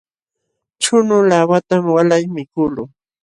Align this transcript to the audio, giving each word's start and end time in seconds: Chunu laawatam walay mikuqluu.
Chunu 0.81 1.15
laawatam 1.29 1.83
walay 1.95 2.23
mikuqluu. 2.35 2.87